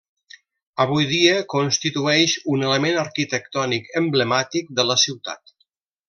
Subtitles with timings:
[0.85, 5.55] Avui dia constitueix un element arquitectònic emblemàtic de la ciutat.